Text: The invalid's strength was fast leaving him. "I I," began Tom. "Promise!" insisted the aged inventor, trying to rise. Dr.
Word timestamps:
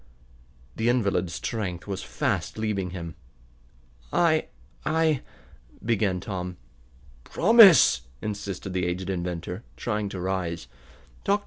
The 0.77 0.89
invalid's 0.89 1.35
strength 1.35 1.85
was 1.85 2.01
fast 2.01 2.57
leaving 2.57 2.89
him. 2.89 3.13
"I 4.11 4.47
I," 4.83 5.21
began 5.85 6.19
Tom. 6.19 6.57
"Promise!" 7.23 8.01
insisted 8.19 8.73
the 8.73 8.87
aged 8.87 9.11
inventor, 9.11 9.63
trying 9.77 10.09
to 10.09 10.19
rise. 10.19 10.67
Dr. 11.23 11.39